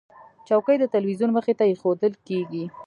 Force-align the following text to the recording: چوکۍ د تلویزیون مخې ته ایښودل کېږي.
چوکۍ 0.47 0.75
د 0.79 0.85
تلویزیون 0.93 1.29
مخې 1.37 1.53
ته 1.59 1.63
ایښودل 1.71 2.13
کېږي. 2.27 2.63